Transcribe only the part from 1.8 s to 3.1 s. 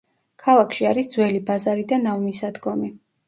და ნავმისადგომი.